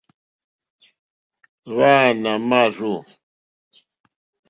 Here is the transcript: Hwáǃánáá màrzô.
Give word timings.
Hwáǃánáá 1.73 2.37
màrzô. 2.49 2.93